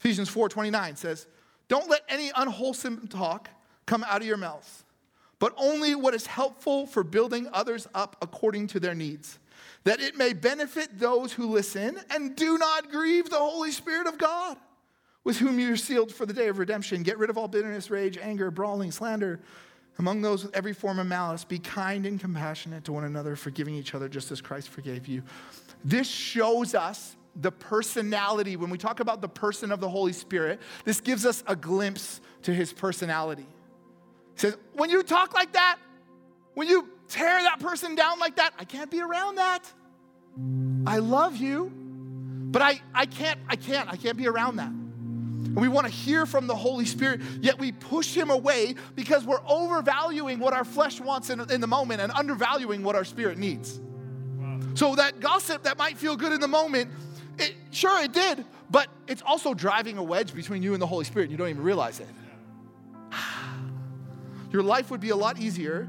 [0.00, 1.26] Ephesians 4:29 says,
[1.68, 3.48] "Don't let any unwholesome talk
[3.86, 4.84] come out of your mouths,
[5.38, 9.38] but only what is helpful for building others up according to their needs,
[9.84, 14.18] that it may benefit those who listen, and do not grieve the Holy Spirit of
[14.18, 14.58] God,
[15.24, 17.02] with whom you are sealed for the day of redemption.
[17.02, 19.40] Get rid of all bitterness, rage, anger, brawling, slander,
[19.98, 21.44] among those with every form of malice.
[21.44, 25.22] Be kind and compassionate to one another, forgiving each other just as Christ forgave you."
[25.84, 30.60] This shows us the personality, when we talk about the person of the Holy Spirit,
[30.84, 33.46] this gives us a glimpse to his personality.
[34.34, 35.78] He says, when you talk like that,
[36.54, 39.72] when you tear that person down like that, I can't be around that.
[40.86, 41.72] I love you,
[42.50, 44.72] but I, I can't, I can't, I can't be around that.
[45.60, 49.42] We want to hear from the Holy Spirit, yet we push him away because we're
[49.46, 53.80] overvaluing what our flesh wants in, in the moment and undervaluing what our spirit needs.
[54.36, 54.60] Wow.
[54.74, 56.90] So that gossip that might feel good in the moment
[57.38, 61.04] it, sure, it did, but it's also driving a wedge between you and the Holy
[61.04, 62.08] Spirit, and you don't even realize it.
[64.52, 65.88] Your life would be a lot easier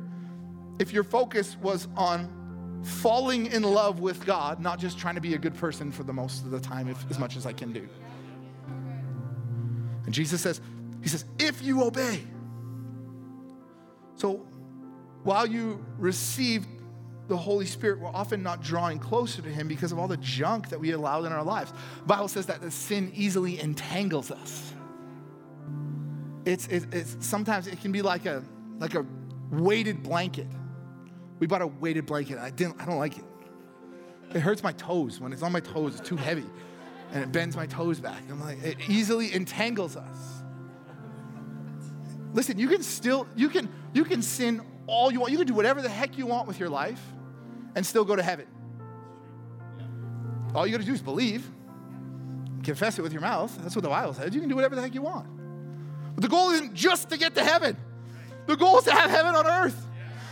[0.79, 5.34] if your focus was on falling in love with God, not just trying to be
[5.34, 7.73] a good person for the most of the time, if, as much as I can
[7.73, 7.88] do.
[10.05, 10.62] And Jesus says,
[11.01, 12.23] He says, if you obey.
[14.15, 14.45] So
[15.23, 16.65] while you receive
[17.27, 20.69] the Holy Spirit, we're often not drawing closer to Him because of all the junk
[20.69, 21.71] that we allow in our lives.
[21.99, 24.73] The Bible says that the sin easily entangles us.
[26.45, 28.43] It's, it's, it's sometimes it can be like a
[28.79, 29.05] like a
[29.51, 30.47] weighted blanket.
[31.39, 32.39] We bought a weighted blanket.
[32.39, 32.81] I didn't.
[32.81, 33.25] I don't like it.
[34.33, 35.99] It hurts my toes when it's on my toes.
[35.99, 36.45] It's too heavy,
[37.11, 38.21] and it bends my toes back.
[38.29, 40.17] I'm like, it easily entangles us.
[42.33, 45.31] Listen, you can still you can you can sin all you want.
[45.31, 47.01] You can do whatever the heck you want with your life
[47.75, 48.47] and still go to heaven.
[50.53, 51.49] All you got to do is believe,
[52.63, 53.55] confess it with your mouth.
[53.61, 54.33] That's what the Bible says.
[54.33, 55.27] You can do whatever the heck you want.
[56.15, 57.77] But the goal isn't just to get to heaven.
[58.47, 59.85] The goal is to have heaven on earth.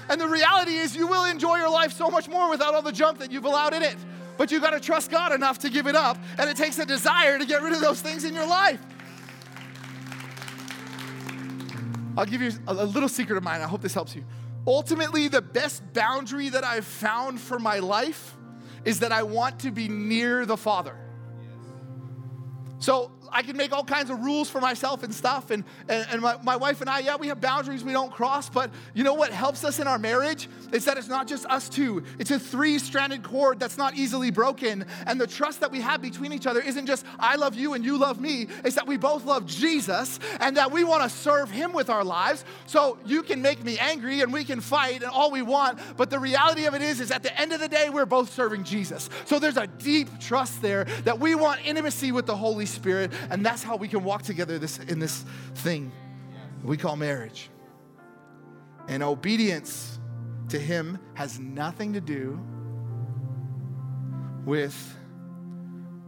[0.09, 2.91] And the reality is, you will enjoy your life so much more without all the
[2.91, 3.95] junk that you've allowed in it.
[4.38, 6.17] But you've got to trust God enough to give it up.
[6.38, 8.80] And it takes a desire to get rid of those things in your life.
[12.17, 13.62] I'll give you a, little secret of mine.
[13.62, 14.26] I hope this helps you.
[14.65, 18.36] Ultimately, the best boundary that I've found for my life
[18.86, 20.97] is that I want to be near the Father.
[22.80, 25.51] So I can make all kinds of rules for myself and stuff.
[25.51, 28.49] And, and, and my, my wife and I, yeah, we have boundaries we don't cross.
[28.49, 30.47] But you know what helps us in our marriage?
[30.71, 34.31] Is that it's not just us two, it's a three stranded cord that's not easily
[34.31, 34.85] broken.
[35.05, 37.83] And the trust that we have between each other isn't just I love you and
[37.83, 41.49] you love me, it's that we both love Jesus and that we want to serve
[41.49, 42.45] him with our lives.
[42.65, 45.79] So you can make me angry and we can fight and all we want.
[45.97, 48.33] But the reality of it is, is at the end of the day, we're both
[48.33, 49.09] serving Jesus.
[49.25, 53.45] So there's a deep trust there that we want intimacy with the Holy Spirit and
[53.45, 55.23] that's how we can walk together this, in this
[55.56, 55.91] thing
[56.63, 57.49] we call marriage.
[58.88, 59.99] And obedience
[60.49, 62.39] to Him has nothing to do
[64.45, 64.97] with,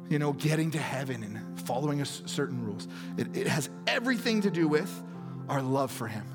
[0.10, 2.88] you know, getting to heaven and following certain rules.
[3.18, 5.04] It, it has everything to do with
[5.50, 6.26] our love for Him.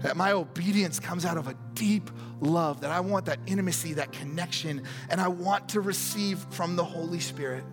[0.00, 4.12] That my obedience comes out of a deep love, that I want that intimacy, that
[4.12, 7.64] connection, and I want to receive from the Holy Spirit.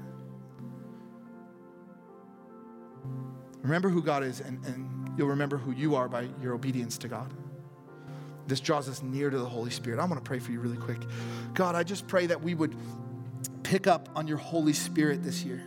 [3.66, 7.08] Remember who God is, and, and you'll remember who you are by your obedience to
[7.08, 7.34] God.
[8.46, 10.00] This draws us near to the Holy Spirit.
[10.00, 11.02] I want to pray for you really quick.
[11.56, 12.76] God, I just pray that we would
[13.64, 15.64] pick up on your Holy Spirit this year.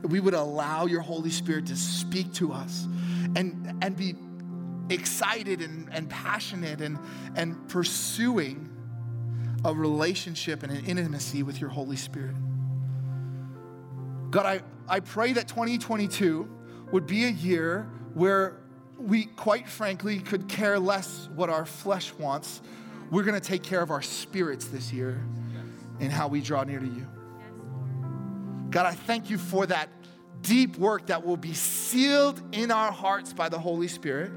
[0.00, 2.88] That we would allow your Holy Spirit to speak to us
[3.36, 4.14] and, and be
[4.88, 6.98] excited and, and passionate and,
[7.34, 8.70] and pursuing
[9.66, 12.36] a relationship and an intimacy with your Holy Spirit.
[14.30, 16.55] God, I, I pray that 2022
[16.92, 18.58] would be a year where
[18.98, 22.62] we, quite frankly, could care less what our flesh wants.
[23.10, 25.22] We're going to take care of our spirits this year
[26.00, 27.06] and how we draw near to you.
[28.70, 29.88] God, I thank you for that
[30.42, 34.30] deep work that will be sealed in our hearts by the Holy Spirit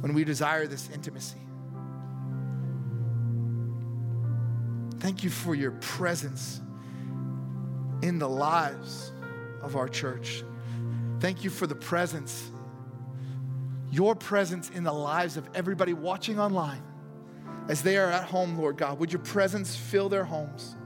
[0.00, 1.38] when we desire this intimacy.
[4.98, 6.60] Thank you for your presence
[8.02, 9.11] in the lives
[9.62, 10.44] of our church.
[11.20, 12.50] Thank you for the presence,
[13.90, 16.82] your presence in the lives of everybody watching online
[17.68, 18.98] as they are at home, Lord God.
[18.98, 20.76] Would your presence fill their homes?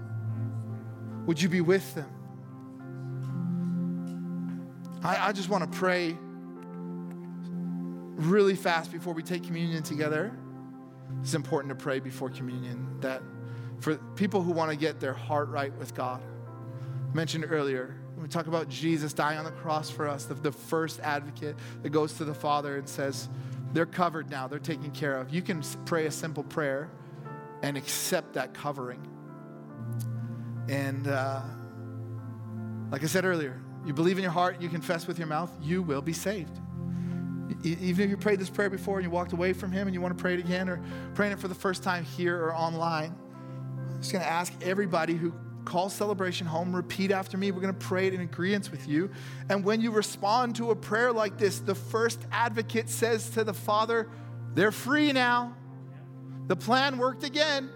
[1.26, 2.10] Would you be with them?
[5.02, 6.16] I, I just want to pray
[8.16, 10.32] really fast before we take communion together.
[11.22, 13.22] It's important to pray before communion that
[13.80, 16.22] for people who want to get their heart right with God,
[17.10, 20.52] I mentioned earlier, we talk about Jesus dying on the cross for us, the, the
[20.52, 23.28] first advocate that goes to the Father and says,
[23.72, 25.32] They're covered now, they're taken care of.
[25.32, 26.90] You can pray a simple prayer
[27.62, 29.06] and accept that covering.
[30.68, 31.42] And uh,
[32.90, 35.82] like I said earlier, you believe in your heart, you confess with your mouth, you
[35.82, 36.58] will be saved.
[37.62, 40.00] Even if you prayed this prayer before and you walked away from Him and you
[40.00, 40.82] want to pray it again or
[41.14, 43.14] praying it for the first time here or online,
[43.90, 45.32] I'm just going to ask everybody who
[45.66, 47.50] call celebration home, repeat after me.
[47.50, 49.10] We're going to pray it in agreement with you.
[49.50, 53.52] And when you respond to a prayer like this, the first advocate says to the
[53.52, 54.08] Father,
[54.54, 55.54] They're free now.
[56.46, 57.68] The plan worked again.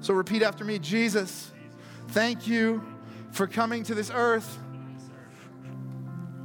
[0.00, 1.50] So repeat after me Jesus,
[2.08, 2.84] thank you
[3.32, 4.58] for coming to this earth,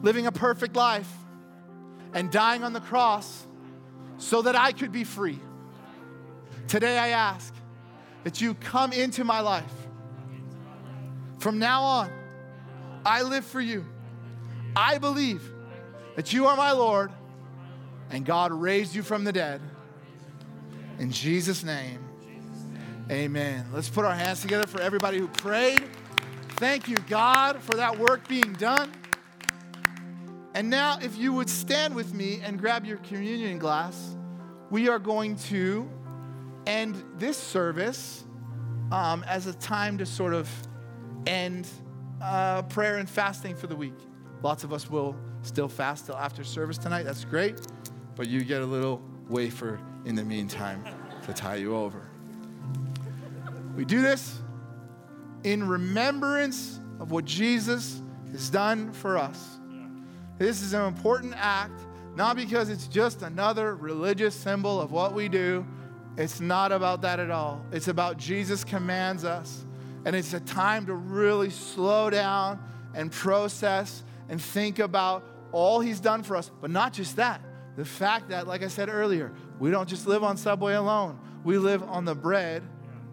[0.02, 1.12] living a perfect life,
[2.14, 3.46] and dying on the cross
[4.18, 5.40] so that I could be free.
[6.68, 7.54] Today I ask
[8.24, 9.72] that you come into my life.
[11.40, 12.12] From now on,
[13.06, 13.86] I live for you.
[14.76, 15.42] I believe
[16.16, 17.12] that you are my Lord
[18.12, 19.62] and God raised you from the dead.
[21.00, 22.00] In Jesus' name,
[23.10, 23.68] amen.
[23.72, 25.84] Let's put our hands together for everybody who prayed.
[26.58, 28.92] Thank you, God, for that work being done.
[30.54, 34.16] And now, if you would stand with me and grab your communion glass,
[34.70, 35.90] we are going to
[36.70, 38.26] end this service
[38.92, 40.50] um, as a time to sort of
[41.26, 41.68] end
[42.22, 43.98] uh, prayer and fasting for the week.
[44.44, 47.04] Lots of us will still fast till after service tonight.
[47.04, 47.60] That's great.
[48.16, 50.84] But you get a little wafer in the meantime
[51.26, 52.08] to tie you over.
[53.76, 54.40] We do this
[55.44, 58.02] in remembrance of what Jesus
[58.32, 59.58] has done for us.
[60.38, 61.80] This is an important act,
[62.16, 65.66] not because it's just another religious symbol of what we do
[66.18, 67.66] it's not about that at all.
[67.72, 69.66] It's about Jesus commands us.
[70.06, 72.60] And it's a time to really slow down
[72.94, 76.52] and process and think about all He's done for us.
[76.62, 77.42] But not just that,
[77.76, 81.58] the fact that, like I said earlier, we don't just live on Subway alone, we
[81.58, 82.64] live on the bread,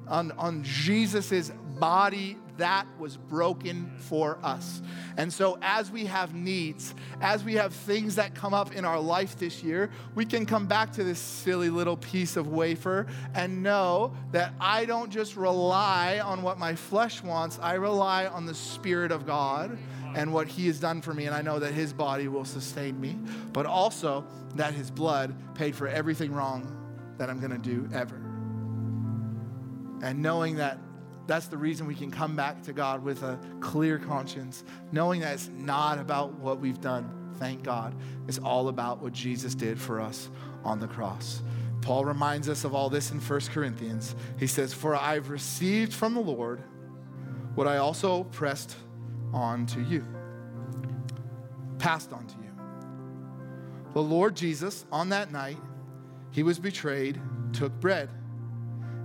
[0.09, 4.83] on, on Jesus' body that was broken for us.
[5.17, 9.01] And so, as we have needs, as we have things that come up in our
[9.01, 13.63] life this year, we can come back to this silly little piece of wafer and
[13.63, 18.55] know that I don't just rely on what my flesh wants, I rely on the
[18.55, 19.77] Spirit of God
[20.15, 21.27] and what He has done for me.
[21.27, 23.19] And I know that His body will sustain me,
[23.53, 26.73] but also that His blood paid for everything wrong
[27.19, 28.17] that I'm gonna do ever.
[30.03, 30.79] And knowing that
[31.27, 35.35] that's the reason we can come back to God with a clear conscience, knowing that
[35.35, 37.33] it's not about what we've done.
[37.39, 37.95] Thank God.
[38.29, 40.31] It's all about what Jesus did for us
[40.65, 41.43] on the cross.
[41.83, 44.15] Paul reminds us of all this in 1 Corinthians.
[44.39, 46.63] He says, For I've received from the Lord
[47.55, 48.77] what I also pressed
[49.33, 50.05] on to you,
[51.79, 52.47] passed on to you.
[53.93, 55.59] The Lord Jesus, on that night,
[56.31, 57.21] he was betrayed,
[57.53, 58.11] took bread.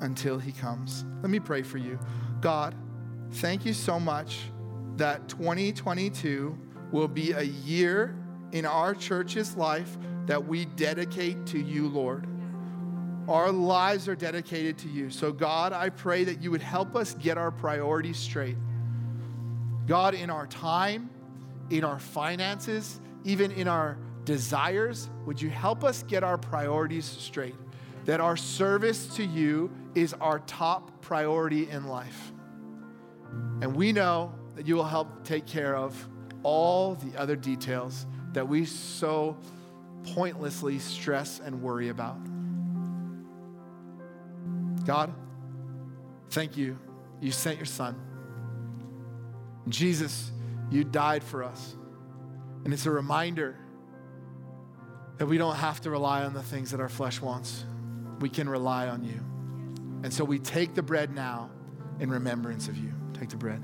[0.00, 1.04] until he comes.
[1.22, 1.98] Let me pray for you.
[2.40, 2.74] God,
[3.32, 4.40] thank you so much
[4.96, 6.58] that 2022
[6.90, 8.16] will be a year
[8.52, 12.26] in our church's life that we dedicate to you, Lord.
[13.28, 15.08] Our lives are dedicated to you.
[15.10, 18.56] So, God, I pray that you would help us get our priorities straight.
[19.86, 21.08] God, in our time,
[21.70, 27.54] in our finances, even in our desires, would you help us get our priorities straight?
[28.04, 32.32] That our service to you is our top priority in life.
[33.60, 36.08] And we know that you will help take care of
[36.42, 39.36] all the other details that we so
[40.14, 42.18] pointlessly stress and worry about.
[44.84, 45.14] God,
[46.30, 46.78] thank you.
[47.20, 48.00] You sent your son.
[49.68, 50.32] Jesus,
[50.70, 51.76] you died for us.
[52.64, 53.56] And it's a reminder
[55.18, 57.64] that we don't have to rely on the things that our flesh wants.
[58.22, 59.20] We can rely on you.
[60.04, 61.50] And so we take the bread now
[61.98, 62.92] in remembrance of you.
[63.14, 63.60] Take the bread.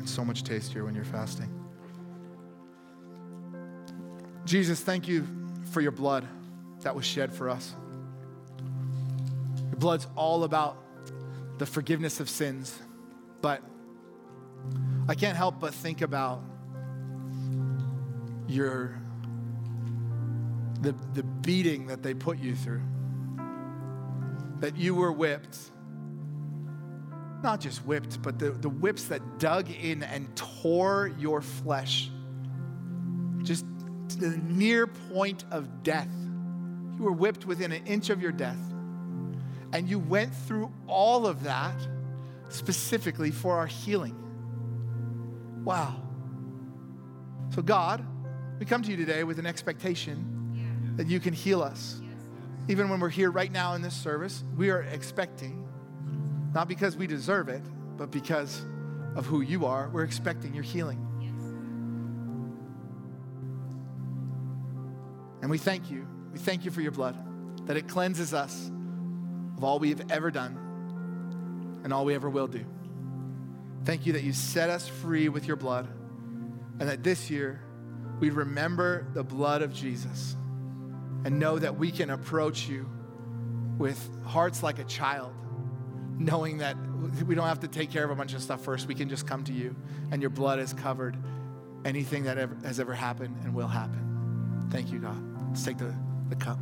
[0.00, 1.48] It's so much tastier when you're fasting.
[4.44, 5.28] Jesus, thank you
[5.70, 6.26] for your blood
[6.80, 7.76] that was shed for us.
[9.70, 10.76] Your blood's all about
[11.58, 12.76] the forgiveness of sins,
[13.40, 13.62] but
[15.08, 16.42] I can't help but think about
[18.48, 19.01] your
[20.82, 22.82] the, the beating that they put you through.
[24.60, 25.58] That you were whipped.
[27.42, 32.10] Not just whipped, but the, the whips that dug in and tore your flesh.
[33.42, 33.64] Just
[34.10, 36.10] to the near point of death.
[36.96, 38.58] You were whipped within an inch of your death.
[39.72, 41.74] And you went through all of that
[42.48, 44.16] specifically for our healing.
[45.64, 46.02] Wow.
[47.54, 48.04] So, God,
[48.58, 50.41] we come to you today with an expectation
[50.96, 52.00] that you can heal us.
[52.68, 55.66] Even when we're here right now in this service, we are expecting,
[56.54, 57.62] not because we deserve it,
[57.96, 58.62] but because
[59.16, 60.98] of who you are, we're expecting your healing.
[65.42, 66.06] And we thank you.
[66.32, 67.16] We thank you for your blood,
[67.66, 68.70] that it cleanses us
[69.56, 72.64] of all we have ever done and all we ever will do.
[73.84, 75.88] Thank you that you set us free with your blood,
[76.78, 77.60] and that this year
[78.20, 80.36] we remember the blood of Jesus
[81.24, 82.88] and know that we can approach you
[83.78, 85.32] with hearts like a child,
[86.18, 86.76] knowing that
[87.26, 88.86] we don't have to take care of a bunch of stuff first.
[88.86, 89.74] We can just come to you,
[90.10, 91.16] and your blood has covered
[91.84, 94.68] anything that ever, has ever happened and will happen.
[94.70, 95.20] Thank you, God.
[95.48, 95.94] Let's take the,
[96.28, 96.58] the cup.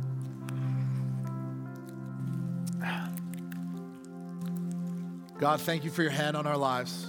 [5.37, 7.07] God, thank you for your hand on our lives.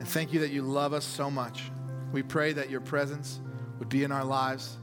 [0.00, 1.70] And thank you that you love us so much.
[2.12, 3.40] We pray that your presence
[3.78, 4.76] would be in our lives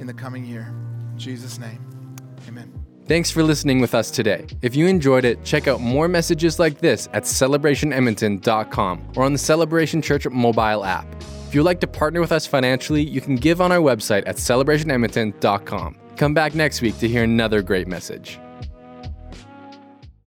[0.00, 0.74] in the coming year.
[1.12, 1.78] In Jesus' name,
[2.48, 2.72] amen.
[3.06, 4.46] Thanks for listening with us today.
[4.62, 9.38] If you enjoyed it, check out more messages like this at celebrationedmonton.com or on the
[9.38, 11.06] Celebration Church mobile app.
[11.46, 14.36] If you'd like to partner with us financially, you can give on our website at
[14.36, 15.96] celebrationedmonton.com.
[16.16, 18.40] Come back next week to hear another great message.